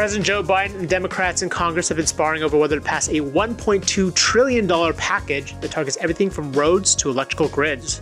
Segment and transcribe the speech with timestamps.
[0.00, 3.20] President Joe Biden and Democrats in Congress have been sparring over whether to pass a
[3.20, 8.00] $1.2 trillion package that targets everything from roads to electrical grids.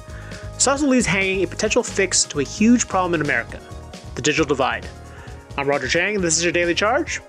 [0.54, 3.60] This also leaves hanging a potential fix to a huge problem in America
[4.14, 4.86] the digital divide.
[5.56, 7.20] I'm Roger Cheng, and this is your Daily Charge.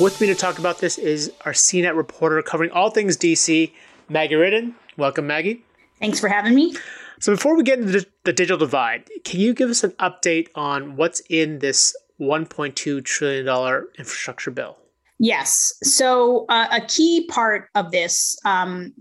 [0.00, 3.70] With me to talk about this is our CNET reporter covering all things DC,
[4.08, 4.74] Maggie Reardon.
[4.96, 5.62] Welcome, Maggie.
[6.00, 6.74] Thanks for having me.
[7.20, 10.96] So, before we get into the digital divide, can you give us an update on
[10.96, 14.78] what's in this $1.2 trillion infrastructure bill.
[15.18, 15.72] Yes.
[15.82, 18.92] So, uh, a key part of this um,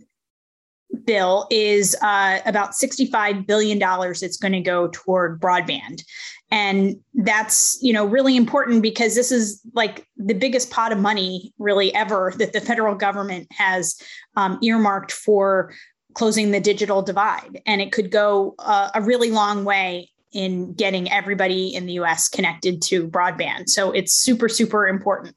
[1.06, 6.04] bill is uh, about $65 billion that's going to go toward broadband.
[6.52, 11.52] And that's, you know, really important because this is like the biggest pot of money
[11.58, 14.00] really ever that the federal government has
[14.36, 15.74] um, earmarked for
[16.14, 17.60] closing the digital divide.
[17.66, 22.28] And it could go uh, a really long way in getting everybody in the US
[22.28, 23.70] connected to broadband.
[23.70, 25.36] So it's super, super important.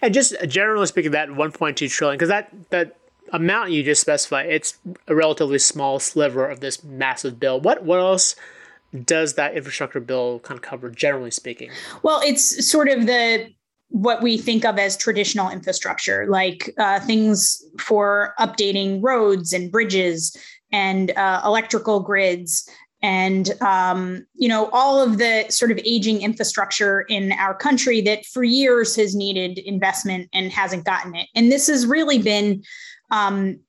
[0.00, 2.96] And just generally speaking, that 1.2 trillion, because that, that
[3.32, 7.60] amount you just specified, it's a relatively small sliver of this massive bill.
[7.60, 8.34] What, what else
[9.04, 11.70] does that infrastructure bill kind of cover, generally speaking?
[12.02, 13.48] Well, it's sort of the
[13.90, 20.36] what we think of as traditional infrastructure, like uh, things for updating roads and bridges
[20.72, 22.68] and uh, electrical grids
[23.02, 28.24] and um, you know all of the sort of aging infrastructure in our country that
[28.26, 31.28] for years has needed investment and hasn't gotten it.
[31.34, 32.62] And this has really been
[33.10, 33.60] um,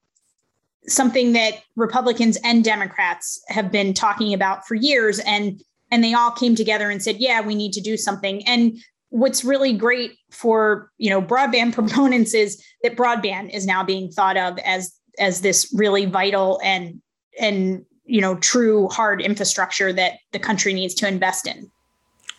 [0.87, 5.19] something that republicans and democrats have been talking about for years.
[5.19, 5.61] And
[5.91, 8.45] and they all came together and said yeah we need to do something.
[8.47, 8.79] And
[9.09, 14.37] what's really great for you know broadband proponents is that broadband is now being thought
[14.37, 17.01] of as as this really vital and
[17.39, 21.69] and you know true hard infrastructure that the country needs to invest in.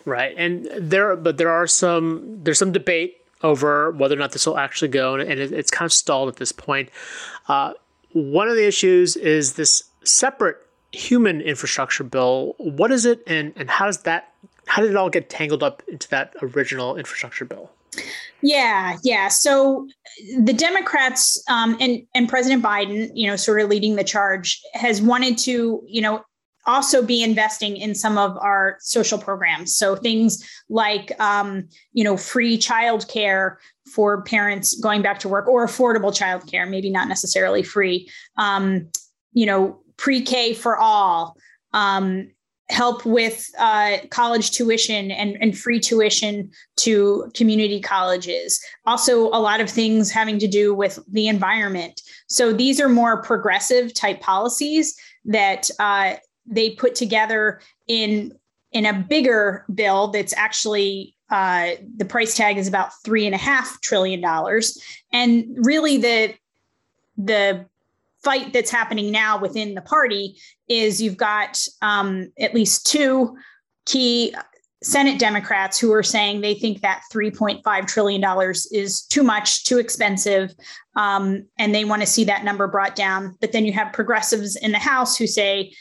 [0.05, 0.35] Right.
[0.37, 4.59] And there but there are some there's some debate over whether or not this will
[4.59, 6.91] actually go and it, it's kind of stalled at this point.
[7.49, 7.73] Uh,
[8.13, 10.57] one of the issues is this separate
[10.93, 12.55] human infrastructure bill.
[12.59, 14.33] What is it and and how does that
[14.67, 17.71] how did it all get tangled up into that original infrastructure bill
[18.43, 19.29] yeah, yeah.
[19.29, 19.87] So
[20.39, 25.03] the Democrats um, and and President Biden, you know, sort of leading the charge, has
[25.03, 26.25] wanted to, you know,
[26.67, 29.75] also be investing in some of our social programs.
[29.75, 33.57] So things like, um, you know, free childcare
[33.95, 38.09] for parents going back to work, or affordable childcare, maybe not necessarily free.
[38.37, 38.89] Um,
[39.33, 41.37] you know, pre-K for all.
[41.73, 42.31] Um,
[42.71, 48.63] help with uh, college tuition and, and free tuition to community colleges.
[48.87, 52.01] Also, a lot of things having to do with the environment.
[52.29, 56.15] So these are more progressive type policies that uh,
[56.47, 58.33] they put together in
[58.73, 63.39] in a bigger bill that's actually uh, the price tag is about three and a
[63.39, 64.81] half trillion dollars,
[65.13, 66.35] and really the
[67.17, 67.67] the
[68.23, 70.37] fight that's happening now within the party
[70.69, 73.37] is you've got um, at least two
[73.87, 74.35] key
[74.83, 78.25] Senate Democrats who are saying they think that $3.5 trillion
[78.73, 80.55] is too much, too expensive,
[80.97, 83.37] um, and they want to see that number brought down.
[83.41, 85.75] But then you have progressives in the House who say,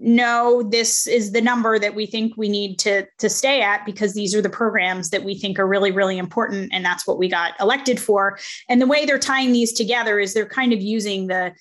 [0.00, 4.14] no, this is the number that we think we need to, to stay at because
[4.14, 6.72] these are the programs that we think are really, really important.
[6.72, 8.38] And that's what we got elected for.
[8.68, 11.52] And the way they're tying these together is they're kind of using the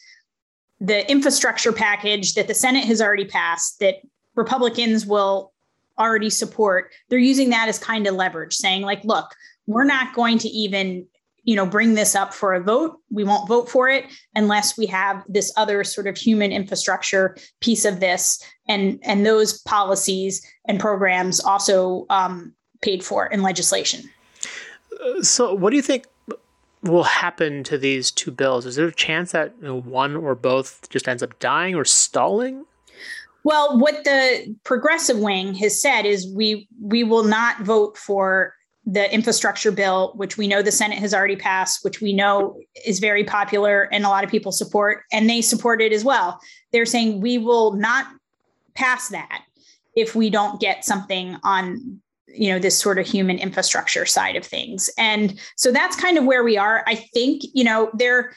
[0.79, 3.95] the infrastructure package that the Senate has already passed that
[4.35, 5.53] Republicans will
[5.97, 9.33] already support, they're using that as kind of leverage, saying, like, look,
[9.65, 11.07] we're not going to even
[11.47, 12.99] you know bring this up for a vote.
[13.09, 17.85] We won't vote for it unless we have this other sort of human infrastructure piece
[17.85, 24.09] of this and and those policies and programs also um, paid for in legislation.
[25.21, 26.05] So what do you think
[26.87, 28.65] will happen to these two bills?
[28.65, 31.85] Is there a chance that you know, one or both just ends up dying or
[31.85, 32.65] stalling?
[33.43, 38.53] Well, what the progressive wing has said is we we will not vote for
[38.85, 42.99] the infrastructure bill, which we know the Senate has already passed, which we know is
[42.99, 46.39] very popular and a lot of people support, and they support it as well.
[46.71, 48.07] They're saying we will not
[48.75, 49.43] pass that
[49.95, 52.01] if we don't get something on
[52.37, 56.25] you know this sort of human infrastructure side of things and so that's kind of
[56.25, 58.33] where we are i think you know there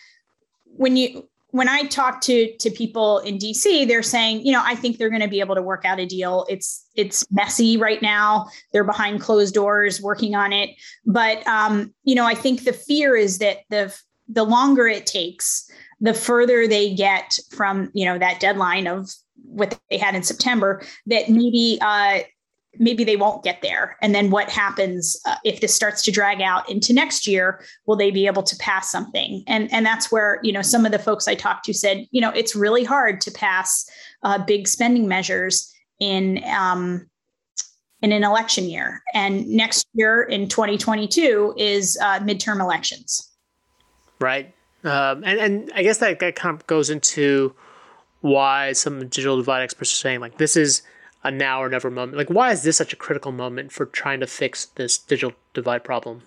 [0.65, 4.75] when you when I talk to to people in DC, they're saying, you know, I
[4.75, 6.47] think they're going to be able to work out a deal.
[6.49, 8.49] It's it's messy right now.
[8.73, 10.71] They're behind closed doors working on it,
[11.05, 13.95] but um, you know, I think the fear is that the
[14.29, 15.69] the longer it takes,
[16.01, 19.11] the further they get from you know that deadline of
[19.45, 20.83] what they had in September.
[21.07, 22.21] That maybe uh,
[22.79, 23.97] maybe they won't get there.
[24.01, 27.65] And then what happens uh, if this starts to drag out into next year?
[27.87, 29.43] Will they be able to pass something?
[29.47, 32.21] And and that's where you know some of the folks I talked to said, you
[32.21, 33.89] know, it's really hard to pass
[34.23, 37.09] uh, big spending measures in um,
[38.03, 39.03] in an election year.
[39.15, 43.31] And next year in 2022 is uh, midterm elections.
[44.21, 44.55] Right.
[44.85, 47.55] Um, and and I guess that, that kind of goes into
[48.23, 50.83] why some digital divide experts are saying like this is
[51.23, 52.19] a now or never moment?
[52.19, 55.85] Like, why is this such a critical moment for trying to fix this digital divide
[55.85, 56.23] problem?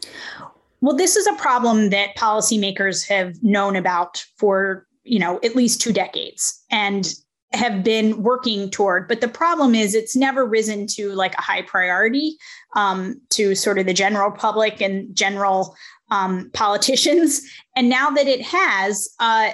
[0.82, 5.82] Well, this is a problem that policymakers have known about for, you know, at least
[5.82, 7.14] two decades and
[7.54, 9.08] have been working toward.
[9.08, 12.38] But the problem is it's never risen to like a high priority
[12.76, 15.76] um, to sort of the general public and general
[16.12, 17.42] um, politicians.
[17.76, 19.50] And now that it has, uh,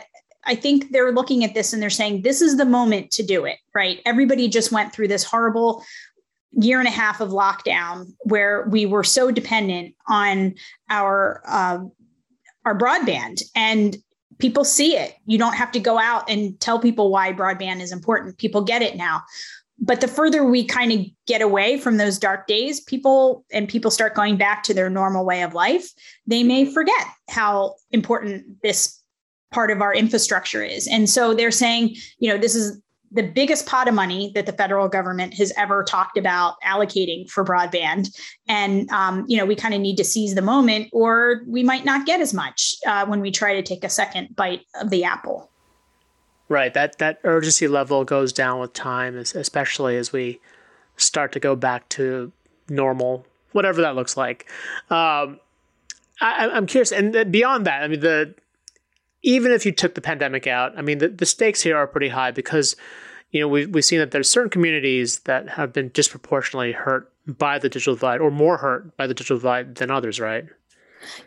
[0.49, 3.45] I think they're looking at this and they're saying this is the moment to do
[3.45, 4.01] it, right?
[4.03, 5.85] Everybody just went through this horrible
[6.53, 10.55] year and a half of lockdown where we were so dependent on
[10.89, 11.79] our uh,
[12.65, 13.97] our broadband and
[14.39, 15.13] people see it.
[15.27, 18.39] You don't have to go out and tell people why broadband is important.
[18.39, 19.21] People get it now.
[19.77, 23.91] But the further we kind of get away from those dark days people and people
[23.91, 25.91] start going back to their normal way of life.
[26.25, 28.98] They may forget how important this
[29.51, 30.87] part of our infrastructure is.
[30.87, 32.81] And so they're saying, you know, this is
[33.11, 37.43] the biggest pot of money that the federal government has ever talked about allocating for
[37.43, 38.15] broadband.
[38.47, 41.85] And, um, you know, we kind of need to seize the moment, or we might
[41.85, 45.03] not get as much uh, when we try to take a second bite of the
[45.03, 45.49] apple.
[46.49, 46.71] Right.
[46.73, 50.39] That, that urgency level goes down with time, especially as we
[50.97, 52.31] start to go back to
[52.69, 54.47] normal, whatever that looks like.
[54.91, 55.39] Um,
[56.21, 58.35] I, I'm curious, and beyond that, I mean, the
[59.23, 62.09] even if you took the pandemic out, I mean, the, the stakes here are pretty
[62.09, 62.75] high because,
[63.31, 67.59] you know, we've, we've seen that there's certain communities that have been disproportionately hurt by
[67.59, 70.45] the digital divide or more hurt by the digital divide than others, right?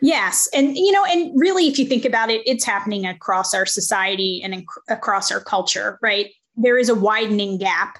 [0.01, 0.47] Yes.
[0.53, 4.41] And, you know, and really, if you think about it, it's happening across our society
[4.43, 6.29] and across our culture, right?
[6.55, 7.97] There is a widening gap.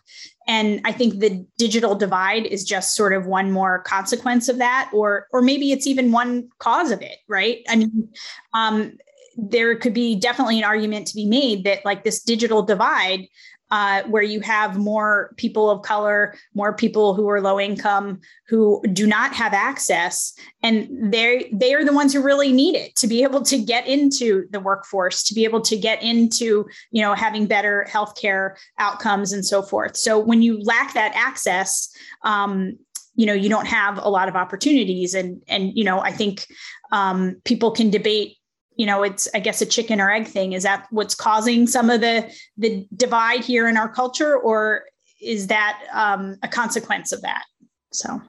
[0.47, 4.91] And I think the digital divide is just sort of one more consequence of that,
[4.93, 7.59] or or maybe it's even one cause of it, right?
[7.69, 8.09] I mean,
[8.53, 8.97] um,
[9.35, 13.27] there could be definitely an argument to be made that like this digital divide
[13.73, 18.79] uh, where you have more people of color, more people who are low income, who
[18.93, 20.31] do not have access,
[20.61, 23.87] and they they are the ones who really need it to be able to get
[23.87, 29.33] into the workforce, to be able to get into you know having better healthcare outcomes
[29.33, 29.97] and so forth.
[29.97, 31.89] So when you lack that access,
[32.21, 32.77] um,
[33.15, 36.45] you know you don't have a lot of opportunities, and and you know I think
[36.91, 38.37] um, people can debate
[38.75, 40.53] you know it's i guess a chicken or egg thing.
[40.53, 44.85] Is that what's causing some of the the divide here in our culture or
[45.21, 47.43] is that um, a consequence of that?
[47.91, 48.21] So.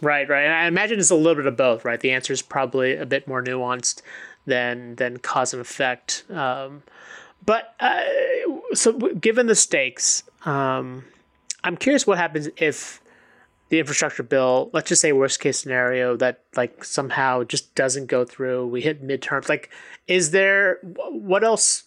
[0.00, 0.44] Right right.
[0.44, 2.00] And i imagine it's a little bit of both right?
[2.00, 4.02] The answer is probably a bit more nuanced
[4.46, 6.24] than than cause and effect.
[6.30, 6.82] Um,
[7.44, 8.00] but uh,
[8.74, 11.04] so given the stakes um,
[11.64, 13.01] i'm curious what happens if
[13.72, 18.22] the infrastructure bill, let's just say worst case scenario that like somehow just doesn't go
[18.22, 18.66] through.
[18.66, 19.48] We hit midterms.
[19.48, 19.70] Like,
[20.06, 21.84] is there what else?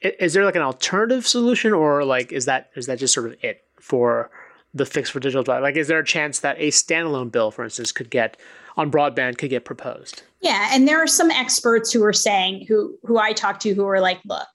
[0.00, 3.36] Is there like an alternative solution, or like is that is that just sort of
[3.42, 4.30] it for
[4.72, 5.58] the fix for digital divide?
[5.58, 8.38] Like, is there a chance that a standalone bill, for instance, could get
[8.78, 10.22] on broadband could get proposed?
[10.40, 13.84] Yeah, and there are some experts who are saying who who I talked to who
[13.86, 14.48] are like, look,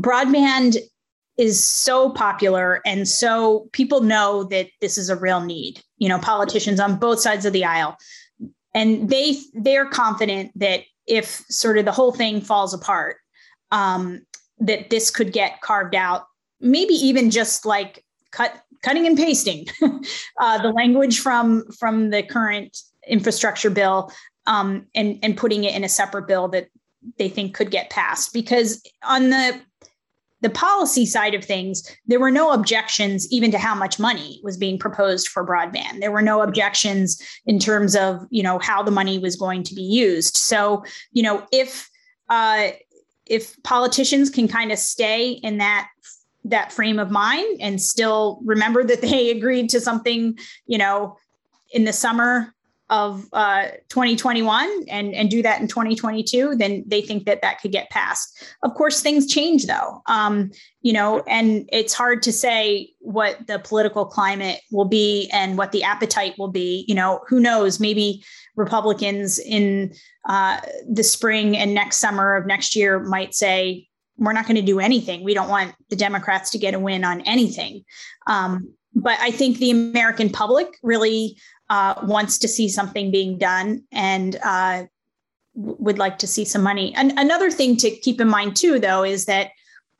[0.00, 0.78] broadband
[1.38, 6.18] is so popular and so people know that this is a real need you know
[6.18, 7.96] politicians on both sides of the aisle.
[8.74, 13.16] And they they're confident that if sort of the whole thing falls apart
[13.70, 14.20] um,
[14.58, 16.26] that this could get carved out
[16.60, 19.66] maybe even just like cut cutting and pasting
[20.40, 24.10] uh, the language from from the current infrastructure bill
[24.46, 26.68] um, and and putting it in a separate bill that
[27.18, 28.32] they think could get passed.
[28.32, 29.60] Because on the
[30.46, 34.56] the policy side of things, there were no objections even to how much money was
[34.56, 35.98] being proposed for broadband.
[35.98, 39.74] There were no objections in terms of, you know, how the money was going to
[39.74, 40.36] be used.
[40.36, 41.90] So, you know, if
[42.28, 42.68] uh,
[43.26, 45.88] if politicians can kind of stay in that
[46.44, 50.38] that frame of mind and still remember that they agreed to something,
[50.68, 51.18] you know,
[51.72, 52.54] in the summer
[52.88, 57.72] of uh, 2021 and, and do that in 2022, then they think that that could
[57.72, 58.44] get passed.
[58.62, 60.50] Of course, things change though, um,
[60.82, 65.72] you know, and it's hard to say what the political climate will be and what
[65.72, 66.84] the appetite will be.
[66.86, 67.80] You know, who knows?
[67.80, 68.24] Maybe
[68.54, 69.92] Republicans in
[70.28, 73.88] uh, the spring and next summer of next year might say,
[74.18, 75.24] we're not going to do anything.
[75.24, 77.84] We don't want the Democrats to get a win on anything.
[78.26, 81.36] Um, but I think the American public really
[81.68, 84.84] uh, wants to see something being done and uh,
[85.54, 86.94] would like to see some money.
[86.94, 89.50] And another thing to keep in mind too, though, is that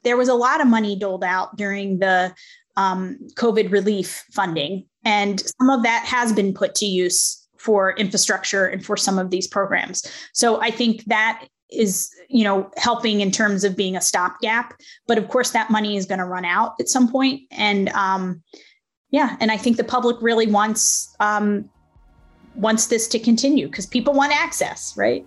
[0.04, 2.34] there was a lot of money doled out during the
[2.76, 8.66] um, COVID relief funding, and some of that has been put to use for infrastructure
[8.66, 10.06] and for some of these programs.
[10.32, 14.72] So I think that is you know helping in terms of being a stopgap
[15.08, 18.40] but of course that money is going to run out at some point and um,
[19.10, 21.68] yeah, and I think the public really wants um,
[22.54, 25.26] wants this to continue because people want access, right?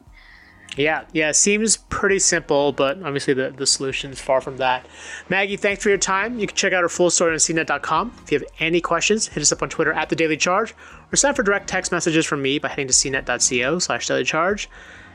[0.77, 4.85] Yeah, yeah, seems pretty simple, but obviously the, the solution is far from that.
[5.27, 6.39] Maggie, thanks for your time.
[6.39, 8.13] You can check out our full story on cnet.com.
[8.23, 10.75] If you have any questions, hit us up on Twitter at the Daily Charge
[11.11, 14.69] or sign for direct text messages from me by heading to cnet.co slash daily charge.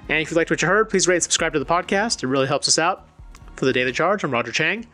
[0.09, 2.23] And if you liked what you heard, please rate and subscribe to the podcast.
[2.23, 3.07] It really helps us out.
[3.57, 4.87] For the Daily Charge, I'm Roger Cheng.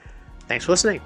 [0.46, 1.00] Thanks for listening.